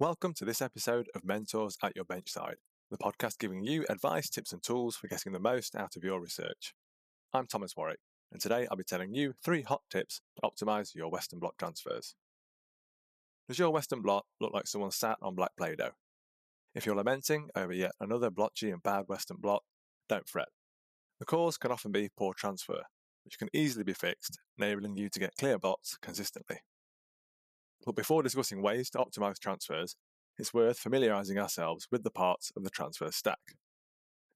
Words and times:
Welcome 0.00 0.32
to 0.36 0.46
this 0.46 0.62
episode 0.62 1.10
of 1.14 1.26
Mentors 1.26 1.76
at 1.82 1.94
Your 1.94 2.06
Benchside, 2.06 2.54
the 2.90 2.96
podcast 2.96 3.38
giving 3.38 3.62
you 3.64 3.84
advice, 3.90 4.30
tips, 4.30 4.50
and 4.50 4.62
tools 4.62 4.96
for 4.96 5.08
getting 5.08 5.34
the 5.34 5.38
most 5.38 5.76
out 5.76 5.94
of 5.94 6.02
your 6.02 6.22
research. 6.22 6.72
I'm 7.34 7.46
Thomas 7.46 7.76
Warwick, 7.76 7.98
and 8.32 8.40
today 8.40 8.66
I'll 8.70 8.78
be 8.78 8.82
telling 8.82 9.12
you 9.12 9.34
three 9.44 9.60
hot 9.60 9.82
tips 9.90 10.22
to 10.36 10.48
optimize 10.48 10.94
your 10.94 11.10
Western 11.10 11.38
Blot 11.38 11.52
transfers. 11.58 12.14
Does 13.46 13.58
your 13.58 13.70
Western 13.72 14.00
Blot 14.00 14.24
look 14.40 14.54
like 14.54 14.66
someone 14.66 14.90
sat 14.90 15.18
on 15.20 15.34
black 15.34 15.50
Play 15.58 15.76
Doh? 15.76 15.90
If 16.74 16.86
you're 16.86 16.96
lamenting 16.96 17.50
over 17.54 17.74
yet 17.74 17.92
another 18.00 18.30
blotchy 18.30 18.70
and 18.70 18.82
bad 18.82 19.04
Western 19.06 19.36
Blot, 19.36 19.64
don't 20.08 20.26
fret. 20.26 20.48
The 21.18 21.26
cause 21.26 21.58
can 21.58 21.72
often 21.72 21.92
be 21.92 22.08
poor 22.16 22.32
transfer, 22.32 22.84
which 23.26 23.38
can 23.38 23.50
easily 23.52 23.84
be 23.84 23.92
fixed, 23.92 24.38
enabling 24.56 24.96
you 24.96 25.10
to 25.10 25.20
get 25.20 25.36
clear 25.38 25.58
blots 25.58 25.98
consistently. 26.00 26.60
But 27.84 27.96
before 27.96 28.22
discussing 28.22 28.62
ways 28.62 28.90
to 28.90 28.98
optimize 28.98 29.38
transfers, 29.38 29.96
it's 30.38 30.54
worth 30.54 30.78
familiarizing 30.78 31.38
ourselves 31.38 31.86
with 31.90 32.02
the 32.02 32.10
parts 32.10 32.50
of 32.56 32.64
the 32.64 32.70
transfer 32.70 33.10
stack. 33.10 33.38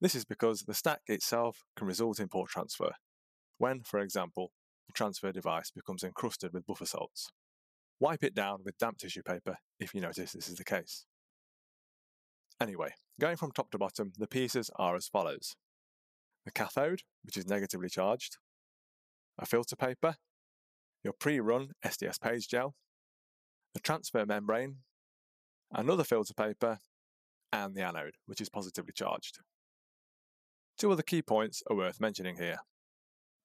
This 0.00 0.14
is 0.14 0.24
because 0.24 0.62
the 0.62 0.74
stack 0.74 1.00
itself 1.06 1.62
can 1.76 1.86
result 1.86 2.20
in 2.20 2.28
poor 2.28 2.46
transfer, 2.46 2.92
when, 3.58 3.82
for 3.82 4.00
example, 4.00 4.50
the 4.86 4.92
transfer 4.92 5.32
device 5.32 5.70
becomes 5.70 6.02
encrusted 6.02 6.52
with 6.52 6.66
buffer 6.66 6.86
salts. 6.86 7.30
Wipe 8.00 8.24
it 8.24 8.34
down 8.34 8.60
with 8.64 8.78
damp 8.78 8.98
tissue 8.98 9.22
paper 9.22 9.56
if 9.78 9.94
you 9.94 10.00
notice 10.00 10.32
this 10.32 10.48
is 10.48 10.56
the 10.56 10.64
case. 10.64 11.06
Anyway, 12.60 12.92
going 13.20 13.36
from 13.36 13.52
top 13.52 13.70
to 13.70 13.78
bottom, 13.78 14.12
the 14.18 14.26
pieces 14.26 14.70
are 14.76 14.96
as 14.96 15.08
follows 15.08 15.56
the 16.44 16.50
cathode, 16.50 17.00
which 17.22 17.38
is 17.38 17.46
negatively 17.46 17.88
charged, 17.88 18.36
a 19.38 19.46
filter 19.46 19.76
paper, 19.76 20.16
your 21.02 21.14
pre 21.18 21.40
run 21.40 21.70
SDS-PAGE 21.84 22.48
gel, 22.48 22.74
the 23.74 23.80
transfer 23.80 24.24
membrane, 24.24 24.76
another 25.72 26.04
filter 26.04 26.32
paper, 26.32 26.78
and 27.52 27.74
the 27.74 27.82
anode, 27.82 28.14
which 28.26 28.40
is 28.40 28.48
positively 28.48 28.92
charged. 28.94 29.40
Two 30.78 30.90
other 30.90 31.02
key 31.02 31.22
points 31.22 31.62
are 31.70 31.76
worth 31.76 32.00
mentioning 32.00 32.36
here 32.36 32.58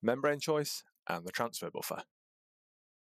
membrane 0.01 0.39
choice 0.39 0.83
and 1.07 1.25
the 1.25 1.31
transfer 1.31 1.69
buffer. 1.69 2.03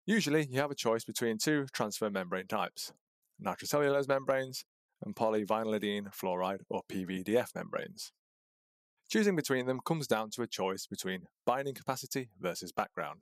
Usually, 0.05 0.47
you 0.51 0.59
have 0.61 0.71
a 0.71 0.75
choice 0.75 1.05
between 1.05 1.39
two 1.39 1.67
transfer 1.73 2.11
membrane 2.11 2.47
types 2.47 2.93
nitrocellulose 3.41 4.09
membranes 4.09 4.65
and 5.05 5.15
polyvinylidene 5.15 6.13
fluoride 6.13 6.63
or 6.69 6.83
PVDF 6.91 7.55
membranes. 7.55 8.13
Choosing 9.09 9.37
between 9.37 9.67
them 9.67 9.81
comes 9.85 10.07
down 10.07 10.31
to 10.31 10.43
a 10.43 10.47
choice 10.47 10.87
between 10.87 11.29
binding 11.47 11.75
capacity 11.75 12.31
versus 12.41 12.73
background. 12.73 13.21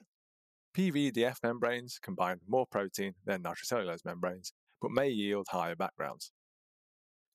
PVDF 0.77 1.37
membranes 1.43 1.99
combine 2.03 2.41
more 2.47 2.67
protein 2.67 3.15
than 3.25 3.43
nitrocellulose 3.43 4.05
membranes, 4.05 4.53
but 4.83 4.91
may 4.91 5.09
yield 5.09 5.47
higher 5.49 5.75
backgrounds. 5.75 6.33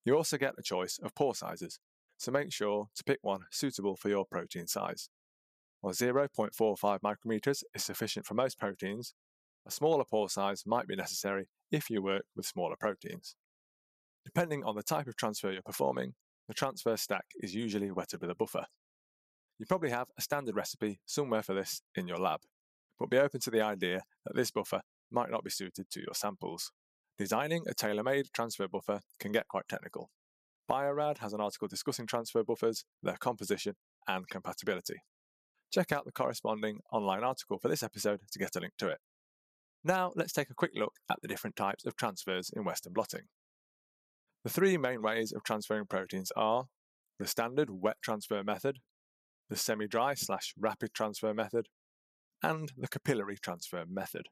You 0.05 0.15
also 0.15 0.37
get 0.37 0.53
a 0.59 0.63
choice 0.63 0.99
of 1.01 1.15
pore 1.15 1.33
sizes, 1.33 1.79
so 2.17 2.31
make 2.31 2.53
sure 2.53 2.89
to 2.95 3.03
pick 3.03 3.17
one 3.23 3.45
suitable 3.49 3.95
for 3.95 4.09
your 4.09 4.25
protein 4.25 4.67
size. 4.67 5.09
While 5.79 5.95
0.45 5.95 6.99
micrometers 6.99 7.63
is 7.73 7.83
sufficient 7.83 8.27
for 8.27 8.35
most 8.35 8.59
proteins, 8.59 9.15
a 9.65 9.71
smaller 9.71 10.03
pore 10.07 10.29
size 10.29 10.61
might 10.67 10.85
be 10.85 10.95
necessary 10.95 11.47
if 11.71 11.89
you 11.89 12.03
work 12.03 12.25
with 12.35 12.45
smaller 12.45 12.75
proteins. 12.79 13.35
Depending 14.23 14.63
on 14.63 14.75
the 14.75 14.83
type 14.83 15.07
of 15.07 15.15
transfer 15.15 15.51
you're 15.51 15.63
performing, 15.63 16.13
the 16.47 16.53
transfer 16.53 16.95
stack 16.95 17.25
is 17.39 17.55
usually 17.55 17.89
wetted 17.89 18.21
with 18.21 18.29
a 18.29 18.35
buffer. 18.35 18.67
You 19.57 19.65
probably 19.65 19.89
have 19.89 20.09
a 20.15 20.21
standard 20.21 20.55
recipe 20.55 20.99
somewhere 21.07 21.41
for 21.41 21.55
this 21.55 21.81
in 21.95 22.07
your 22.07 22.19
lab 22.19 22.41
but 23.01 23.09
be 23.09 23.17
open 23.17 23.39
to 23.39 23.49
the 23.49 23.61
idea 23.61 24.03
that 24.25 24.35
this 24.35 24.51
buffer 24.51 24.81
might 25.09 25.31
not 25.31 25.43
be 25.43 25.49
suited 25.49 25.89
to 25.89 25.99
your 25.99 26.13
samples. 26.13 26.71
Designing 27.17 27.63
a 27.67 27.73
tailor 27.73 28.03
made 28.03 28.27
transfer 28.31 28.67
buffer 28.67 29.01
can 29.19 29.31
get 29.31 29.47
quite 29.47 29.67
technical. 29.67 30.11
Bio-Rad 30.67 31.17
has 31.17 31.33
an 31.33 31.41
article 31.41 31.67
discussing 31.67 32.05
transfer 32.05 32.43
buffers, 32.43 32.85
their 33.01 33.17
composition, 33.17 33.73
and 34.07 34.29
compatibility. 34.29 35.01
Check 35.73 35.91
out 35.91 36.05
the 36.05 36.11
corresponding 36.11 36.81
online 36.93 37.23
article 37.23 37.57
for 37.57 37.69
this 37.69 37.81
episode 37.81 38.19
to 38.31 38.39
get 38.39 38.55
a 38.55 38.59
link 38.59 38.73
to 38.77 38.89
it. 38.89 38.99
Now, 39.83 40.11
let's 40.15 40.31
take 40.31 40.51
a 40.51 40.55
quick 40.55 40.73
look 40.75 40.93
at 41.09 41.17
the 41.23 41.27
different 41.27 41.55
types 41.55 41.85
of 41.85 41.95
transfers 41.95 42.51
in 42.55 42.63
Western 42.63 42.93
blotting. 42.93 43.23
The 44.43 44.51
three 44.51 44.77
main 44.77 45.01
ways 45.01 45.31
of 45.31 45.43
transferring 45.43 45.87
proteins 45.87 46.31
are 46.35 46.65
the 47.17 47.25
standard 47.25 47.71
wet 47.71 47.97
transfer 48.03 48.43
method, 48.43 48.77
the 49.49 49.57
semi 49.57 49.87
dry 49.87 50.13
slash 50.13 50.53
rapid 50.55 50.93
transfer 50.93 51.33
method, 51.33 51.67
and 52.43 52.71
the 52.77 52.87
capillary 52.87 53.37
transfer 53.37 53.83
method. 53.87 54.27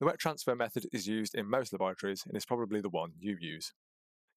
The 0.00 0.06
wet 0.06 0.18
transfer 0.18 0.56
method 0.56 0.86
is 0.92 1.06
used 1.06 1.34
in 1.34 1.48
most 1.48 1.72
laboratories 1.72 2.24
and 2.26 2.36
is 2.36 2.46
probably 2.46 2.80
the 2.80 2.88
one 2.88 3.12
you 3.18 3.36
use. 3.40 3.72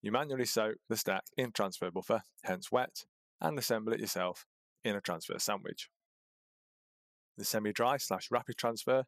You 0.02 0.12
manually 0.12 0.46
soak 0.46 0.75
the 0.90 0.97
stack 0.97 1.24
in 1.38 1.52
transfer 1.52 1.90
buffer, 1.90 2.22
hence 2.44 2.72
wet, 2.72 3.06
and 3.41 3.58
assemble 3.58 3.94
it 3.94 4.00
yourself 4.00 4.46
in 4.84 4.96
a 4.96 5.02
transfer 5.02 5.40
sandwich. 5.40 5.90
The 7.38 7.46
semi-dry 7.46 7.97
slash 7.97 8.30
rapid 8.30 8.58
transfer 8.58 9.06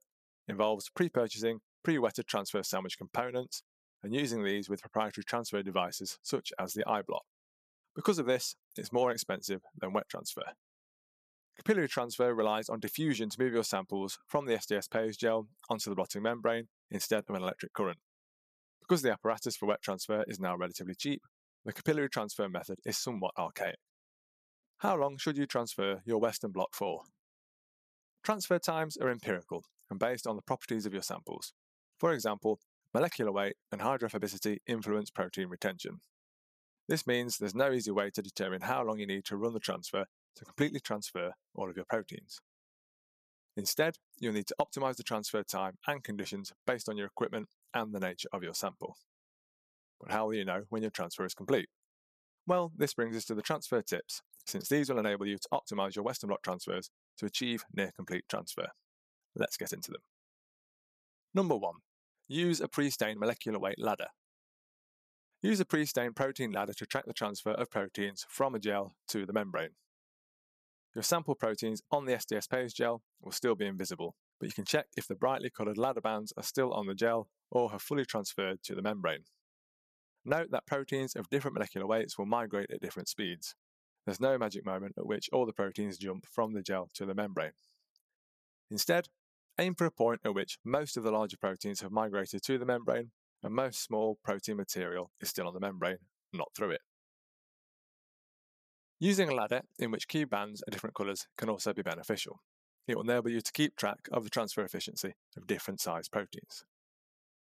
involves 0.48 0.90
pre-purchasing 0.90 1.60
pre-wetted 1.84 2.28
transfer 2.28 2.64
sandwich 2.64 2.98
components 2.98 3.62
and 4.04 4.14
using 4.14 4.44
these 4.44 4.70
with 4.70 4.82
proprietary 4.82 5.24
transfer 5.24 5.62
devices 5.62 6.18
such 6.24 6.52
as 6.60 6.74
the 6.74 6.84
iBlot. 6.86 7.22
Because 7.96 8.20
of 8.20 8.26
this, 8.26 8.56
it's 8.76 8.92
more 8.92 9.12
expensive 9.12 9.62
than 9.80 9.94
wet 9.94 10.10
transfer. 10.10 10.44
Capillary 11.58 11.88
transfer 11.88 12.34
relies 12.34 12.70
on 12.70 12.80
diffusion 12.80 13.30
to 13.30 13.42
move 13.42 13.54
your 13.54 13.64
samples 13.64 14.20
from 14.28 14.46
the 14.46 14.54
SDS-PAGE 14.54 15.18
gel 15.18 15.48
onto 15.70 15.90
the 15.90 15.96
blotting 15.96 16.22
membrane 16.22 16.68
instead 16.92 17.24
of 17.28 17.36
an 17.36 17.42
electric 17.42 17.74
current. 17.74 17.98
Because 18.80 19.02
the 19.02 19.12
apparatus 19.12 19.58
for 19.58 19.66
wet 19.66 19.82
transfer 19.82 20.24
is 20.28 20.40
now 20.40 20.56
relatively 20.56 20.96
cheap, 20.96 21.22
the 21.66 21.74
capillary 21.74 22.10
transfer 22.10 22.48
method 22.48 22.80
is 22.86 22.98
somewhat 22.98 23.34
archaic. 23.38 23.80
How 24.78 24.96
long 24.96 25.18
should 25.18 25.38
you 25.38 25.48
transfer 25.48 26.02
your 26.06 26.20
Western 26.20 26.52
blot 26.52 26.70
for? 26.74 27.02
Transfer 28.24 28.60
times 28.60 28.96
are 28.96 29.10
empirical 29.10 29.64
and 29.90 30.00
based 30.00 30.28
on 30.28 30.36
the 30.36 30.42
properties 30.44 30.86
of 30.86 30.94
your 30.94 31.02
samples. 31.02 31.54
For 32.00 32.14
example, 32.14 32.60
molecular 32.94 33.32
weight 33.32 33.56
and 33.72 33.82
hydrophobicity 33.82 34.60
influence 34.68 35.10
protein 35.10 35.50
retention. 35.50 36.02
This 36.88 37.08
means 37.08 37.38
there's 37.38 37.56
no 37.56 37.72
easy 37.72 37.92
way 37.92 38.12
to 38.12 38.22
determine 38.22 38.62
how 38.62 38.84
long 38.84 39.00
you 39.00 39.08
need 39.08 39.26
to 39.26 39.36
run 39.36 39.54
the 39.54 39.60
transfer 39.60 40.06
to 40.38 40.46
completely 40.46 40.80
transfer 40.80 41.34
all 41.56 41.70
of 41.70 41.76
your 41.76 41.86
proteins. 41.86 42.40
Instead, 43.56 43.96
you'll 44.20 44.34
need 44.34 44.48
to 44.48 44.56
optimize 44.62 44.98
the 44.98 45.04
transfer 45.04 45.44
time 45.44 45.78
and 45.88 46.04
conditions 46.04 46.54
based 46.66 46.88
on 46.88 46.96
your 46.96 47.08
equipment 47.08 47.48
and 47.74 47.94
the 47.94 48.00
nature 48.00 48.30
of 48.32 48.44
your 48.44 48.54
sample. 48.54 48.96
But 50.00 50.12
how 50.12 50.28
will 50.28 50.36
you 50.36 50.46
know 50.46 50.64
when 50.70 50.84
your 50.84 50.92
transfer 50.92 51.26
is 51.26 51.34
complete? 51.34 51.70
Well, 52.46 52.72
this 52.78 52.94
brings 52.94 53.18
us 53.18 53.26
to 53.26 53.36
the 53.36 53.42
transfer 53.42 53.82
tips, 53.82 54.22
since 54.46 54.70
these 54.70 54.90
will 54.90 55.00
enable 55.00 55.26
you 55.26 55.38
to 55.38 55.50
optimize 55.52 55.96
your 55.96 56.06
Western 56.06 56.28
blot 56.28 56.44
transfers 56.44 56.90
to 57.18 57.26
achieve 57.26 57.66
near 57.74 57.92
complete 57.96 58.26
transfer. 58.30 58.68
Let's 59.36 59.58
get 59.58 59.74
into 59.74 59.92
them. 59.92 60.02
Number 61.34 61.56
one, 61.56 61.76
use 62.28 62.62
a 62.62 62.68
pre-stained 62.68 63.20
molecular 63.20 63.60
weight 63.60 63.80
ladder. 63.80 64.08
Use 65.42 65.60
a 65.60 65.66
pre-stained 65.66 66.16
protein 66.16 66.52
ladder 66.52 66.74
to 66.74 66.86
track 66.86 67.06
the 67.06 67.14
transfer 67.14 67.52
of 67.52 67.70
proteins 67.70 68.26
from 68.30 68.56
a 68.56 68.60
gel 68.60 68.96
to 69.10 69.26
the 69.26 69.34
membrane. 69.34 69.72
Your 70.98 71.04
sample 71.04 71.36
proteins 71.36 71.84
on 71.92 72.06
the 72.06 72.14
SDS-PAGE 72.14 72.74
gel 72.74 73.04
will 73.22 73.32
still 73.32 73.54
be 73.54 73.68
invisible, 73.68 74.16
but 74.40 74.48
you 74.50 74.54
can 74.54 74.66
check 74.66 74.88
if 74.98 75.08
the 75.08 75.14
brightly 75.14 75.52
coloured 75.52 75.78
ladder 75.78 76.02
bands 76.02 76.34
are 76.36 76.42
still 76.42 76.74
on 76.74 76.88
the 76.88 76.96
gel 76.96 77.30
or 77.52 77.70
have 77.70 77.84
fully 77.84 78.04
transferred 78.04 78.64
to 78.64 78.74
the 78.74 78.82
membrane. 78.82 79.26
Note 80.26 80.50
that 80.50 80.66
proteins 80.66 81.16
of 81.16 81.30
different 81.30 81.54
molecular 81.54 81.86
weights 81.86 82.18
will 82.18 82.26
migrate 82.26 82.72
at 82.72 82.82
different 82.82 83.10
speeds. 83.10 83.54
There's 84.08 84.20
no 84.20 84.40
magic 84.40 84.66
moment 84.66 84.96
at 84.98 85.06
which 85.06 85.30
all 85.32 85.46
the 85.46 85.54
proteins 85.54 86.00
jump 86.00 86.26
from 86.26 86.54
the 86.54 86.64
gel 86.64 86.90
to 86.96 87.06
the 87.06 87.14
membrane. 87.14 87.52
Instead, 88.72 89.08
aim 89.60 89.76
for 89.76 89.86
a 89.86 89.92
point 89.92 90.22
at 90.26 90.34
which 90.34 90.58
most 90.66 90.98
of 90.98 91.04
the 91.04 91.12
larger 91.12 91.38
proteins 91.38 91.82
have 91.82 91.92
migrated 91.92 92.42
to 92.42 92.58
the 92.58 92.66
membrane 92.66 93.12
and 93.44 93.54
most 93.54 93.84
small 93.84 94.18
protein 94.24 94.58
material 94.58 95.12
is 95.22 95.30
still 95.30 95.48
on 95.48 95.54
the 95.54 95.60
membrane, 95.60 96.00
not 96.34 96.48
through 96.56 96.72
it. 96.72 96.82
Using 99.00 99.30
a 99.30 99.36
ladder 99.36 99.62
in 99.78 99.92
which 99.92 100.08
key 100.08 100.24
bands 100.24 100.64
are 100.68 100.72
different 100.72 100.96
colours 100.96 101.28
can 101.38 101.50
also 101.50 101.72
be 101.72 101.84
beneficial. 101.84 102.42
It 102.88 102.96
will 102.96 103.04
enable 103.04 103.30
you 103.30 103.42
to 103.42 103.52
keep 103.52 103.76
track 103.76 104.08
of 104.12 104.24
the 104.24 104.30
transfer 104.30 104.64
efficiency 104.64 105.14
of 105.36 105.46
different 105.46 105.82
size 105.82 106.10
proteins. 106.10 106.64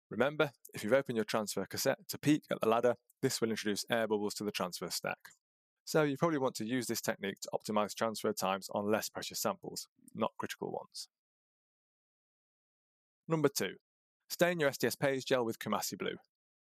Remember, 0.08 0.52
if 0.72 0.84
you've 0.84 0.92
opened 0.92 1.16
your 1.16 1.24
transfer 1.24 1.66
cassette 1.66 2.06
to 2.08 2.18
peek 2.18 2.44
at 2.50 2.60
the 2.60 2.68
ladder, 2.68 2.94
this 3.22 3.40
will 3.40 3.50
introduce 3.50 3.84
air 3.90 4.06
bubbles 4.06 4.34
to 4.34 4.44
the 4.44 4.52
transfer 4.52 4.90
stack. 4.90 5.18
So 5.84 6.04
you 6.04 6.16
probably 6.16 6.38
want 6.38 6.54
to 6.56 6.64
use 6.64 6.86
this 6.86 7.00
technique 7.00 7.40
to 7.40 7.48
optimize 7.52 7.94
transfer 7.94 8.32
times 8.32 8.68
on 8.72 8.92
less 8.92 9.08
precious 9.08 9.40
samples, 9.40 9.88
not 10.14 10.32
critical 10.38 10.70
ones. 10.70 11.08
Number 13.26 13.48
two, 13.48 13.76
stain 14.28 14.60
your 14.60 14.70
SDS-PAGE 14.70 15.24
gel 15.24 15.44
with 15.44 15.58
Coomassie 15.58 15.98
Blue, 15.98 16.16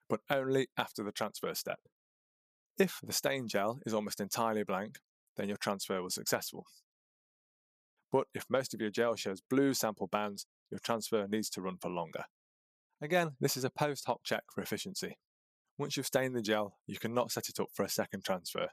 but 0.09 0.21
only 0.29 0.69
after 0.77 1.05
the 1.05 1.13
transfer 1.13 1.55
step. 1.55 1.79
If 2.79 3.01
the 3.03 3.13
stain 3.13 3.49
gel 3.49 3.81
is 3.87 3.95
almost 3.95 4.21
entirely 4.21 4.63
blank, 4.63 4.99
then 5.37 5.49
your 5.49 5.57
transfer 5.57 6.03
was 6.03 6.15
successful. 6.15 6.67
But 8.13 8.27
if 8.35 8.45
most 8.49 8.75
of 8.75 8.81
your 8.81 8.91
gel 8.91 9.17
shows 9.17 9.43
blue 9.49 9.75
sample 9.75 10.07
bands, 10.07 10.47
your 10.71 10.81
transfer 10.81 11.27
needs 11.29 11.51
to 11.51 11.63
run 11.63 11.79
for 11.81 11.91
longer. 11.91 12.25
Again, 13.01 13.33
this 13.41 13.57
is 13.57 13.65
a 13.65 13.71
post 13.71 14.07
hoc 14.07 14.21
check 14.25 14.45
for 14.53 14.63
efficiency. 14.63 15.19
once 15.79 15.97
you've 15.97 16.07
stained 16.07 16.35
the 16.35 16.41
gel, 16.41 16.79
you 16.87 16.99
cannot 16.99 17.31
set 17.31 17.51
it 17.51 17.61
up 17.61 17.69
for 17.75 17.85
a 17.85 17.89
second 17.89 18.25
transfer. 18.25 18.69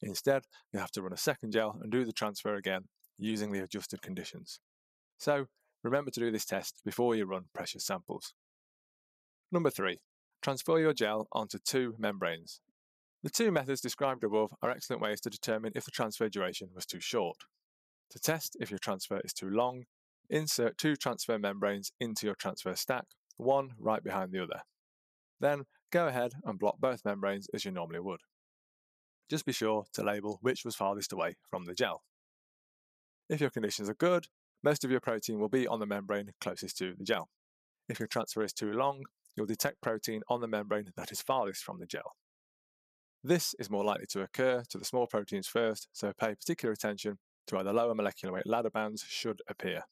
Instead, 0.00 0.44
you 0.72 0.78
have 0.78 0.92
to 0.92 1.02
run 1.02 1.12
a 1.12 1.16
second 1.16 1.52
gel 1.52 1.78
and 1.82 1.90
do 1.90 2.04
the 2.04 2.12
transfer 2.12 2.54
again 2.54 2.82
using 3.18 3.50
the 3.50 3.60
adjusted 3.60 4.02
conditions. 4.02 4.60
So, 5.18 5.46
remember 5.82 6.10
to 6.12 6.20
do 6.20 6.30
this 6.30 6.44
test 6.44 6.80
before 6.84 7.16
you 7.16 7.24
run 7.24 7.46
precious 7.54 7.84
samples. 7.84 8.34
Number 9.50 9.70
3. 9.70 9.98
Transfer 10.42 10.78
your 10.78 10.92
gel 10.92 11.26
onto 11.32 11.58
two 11.58 11.94
membranes. 11.98 12.60
The 13.26 13.30
two 13.30 13.50
methods 13.50 13.80
described 13.80 14.22
above 14.22 14.54
are 14.62 14.70
excellent 14.70 15.02
ways 15.02 15.20
to 15.22 15.30
determine 15.30 15.72
if 15.74 15.84
the 15.84 15.90
transfer 15.90 16.28
duration 16.28 16.68
was 16.72 16.86
too 16.86 17.00
short. 17.00 17.38
To 18.10 18.20
test 18.20 18.56
if 18.60 18.70
your 18.70 18.78
transfer 18.78 19.20
is 19.24 19.32
too 19.32 19.50
long, 19.50 19.86
insert 20.30 20.78
two 20.78 20.94
transfer 20.94 21.36
membranes 21.36 21.90
into 21.98 22.26
your 22.26 22.36
transfer 22.36 22.76
stack, 22.76 23.06
one 23.36 23.72
right 23.80 24.04
behind 24.04 24.30
the 24.30 24.44
other. 24.44 24.60
Then 25.40 25.64
go 25.90 26.06
ahead 26.06 26.34
and 26.44 26.56
block 26.56 26.76
both 26.78 27.04
membranes 27.04 27.48
as 27.52 27.64
you 27.64 27.72
normally 27.72 27.98
would. 27.98 28.20
Just 29.28 29.44
be 29.44 29.50
sure 29.50 29.86
to 29.94 30.04
label 30.04 30.38
which 30.40 30.64
was 30.64 30.76
farthest 30.76 31.12
away 31.12 31.34
from 31.50 31.64
the 31.64 31.74
gel. 31.74 32.04
If 33.28 33.40
your 33.40 33.50
conditions 33.50 33.90
are 33.90 33.94
good, 33.94 34.28
most 34.62 34.84
of 34.84 34.92
your 34.92 35.00
protein 35.00 35.40
will 35.40 35.48
be 35.48 35.66
on 35.66 35.80
the 35.80 35.86
membrane 35.86 36.30
closest 36.40 36.78
to 36.78 36.94
the 36.96 37.02
gel. 37.02 37.28
If 37.88 37.98
your 37.98 38.06
transfer 38.06 38.44
is 38.44 38.52
too 38.52 38.72
long, 38.72 39.02
you'll 39.34 39.46
detect 39.46 39.82
protein 39.82 40.22
on 40.28 40.40
the 40.40 40.46
membrane 40.46 40.92
that 40.96 41.10
is 41.10 41.20
farthest 41.20 41.64
from 41.64 41.80
the 41.80 41.86
gel. 41.86 42.14
This 43.24 43.54
is 43.58 43.70
more 43.70 43.84
likely 43.84 44.06
to 44.10 44.22
occur 44.22 44.62
to 44.68 44.78
the 44.78 44.84
small 44.84 45.06
proteins 45.06 45.48
first, 45.48 45.88
so 45.92 46.12
pay 46.18 46.34
particular 46.34 46.72
attention 46.72 47.18
to 47.46 47.54
where 47.54 47.64
the 47.64 47.72
lower 47.72 47.94
molecular 47.94 48.32
weight 48.32 48.46
ladder 48.46 48.70
bands 48.70 49.04
should 49.08 49.42
appear. 49.48 49.82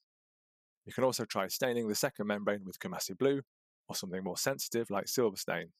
You 0.86 0.92
can 0.92 1.04
also 1.04 1.24
try 1.24 1.48
staining 1.48 1.88
the 1.88 1.94
second 1.94 2.26
membrane 2.26 2.64
with 2.64 2.78
Coomassie 2.78 3.16
blue 3.16 3.42
or 3.88 3.96
something 3.96 4.22
more 4.22 4.36
sensitive 4.36 4.90
like 4.90 5.08
silver 5.08 5.36
stain. 5.36 5.72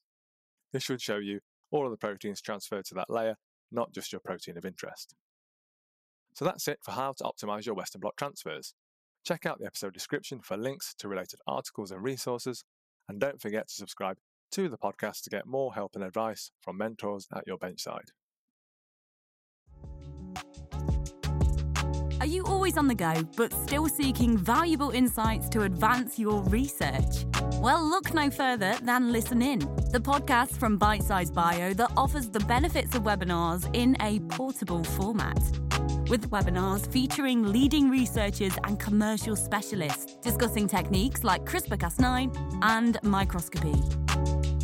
This 0.73 0.83
should 0.83 1.01
show 1.01 1.17
you 1.17 1.39
all 1.71 1.85
of 1.85 1.91
the 1.91 1.97
proteins 1.97 2.41
transferred 2.41 2.85
to 2.85 2.95
that 2.95 3.09
layer, 3.09 3.35
not 3.71 3.91
just 3.93 4.11
your 4.11 4.21
protein 4.21 4.57
of 4.57 4.65
interest. 4.65 5.15
So 6.33 6.43
that's 6.43 6.67
it 6.67 6.79
for 6.83 6.91
how 6.91 7.13
to 7.13 7.23
optimize 7.23 7.65
your 7.65 7.75
Western 7.75 8.01
blot 8.01 8.17
transfers. 8.17 8.73
Check 9.25 9.45
out 9.45 9.59
the 9.59 9.65
episode 9.65 9.93
description 9.93 10.41
for 10.41 10.57
links 10.57 10.93
to 10.99 11.07
related 11.07 11.39
articles 11.47 11.91
and 11.91 12.03
resources, 12.03 12.63
and 13.07 13.19
don't 13.19 13.41
forget 13.41 13.67
to 13.67 13.73
subscribe 13.73 14.17
to 14.55 14.69
the 14.69 14.77
podcast 14.77 15.23
to 15.23 15.29
get 15.29 15.45
more 15.45 15.73
help 15.73 15.95
and 15.95 16.03
advice 16.03 16.49
from 16.61 16.77
mentors 16.77 17.27
at 17.35 17.45
your 17.45 17.57
benchside. 17.57 18.11
Are 22.21 22.25
you 22.25 22.45
always 22.45 22.77
on 22.77 22.87
the 22.87 22.95
go, 22.95 23.21
but 23.35 23.51
still 23.51 23.89
seeking 23.89 24.37
valuable 24.37 24.91
insights 24.91 25.49
to 25.49 25.63
advance 25.63 26.17
your 26.17 26.41
research? 26.43 27.25
Well, 27.55 27.83
look 27.83 28.13
no 28.13 28.31
further 28.31 28.75
than 28.81 29.11
Listen 29.11 29.41
In, 29.41 29.59
the 29.91 29.99
podcast 29.99 30.57
from 30.57 30.79
Bitesize 30.79 31.33
Bio 31.33 31.73
that 31.73 31.91
offers 31.97 32.29
the 32.29 32.39
benefits 32.39 32.95
of 32.95 33.03
webinars 33.03 33.69
in 33.75 33.97
a 33.99 34.21
portable 34.33 34.85
format. 34.85 35.37
With 36.09 36.29
webinars 36.29 36.89
featuring 36.89 37.51
leading 37.51 37.89
researchers 37.89 38.53
and 38.63 38.79
commercial 38.79 39.35
specialists 39.35 40.15
discussing 40.21 40.67
techniques 40.69 41.25
like 41.25 41.43
CRISPR 41.43 41.77
Cas9 41.77 42.59
and 42.63 42.97
microscopy. 43.03 43.73